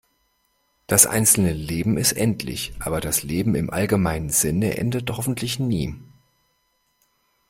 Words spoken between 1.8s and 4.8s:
ist endlich, aber das Leben im allgemeinen Sinne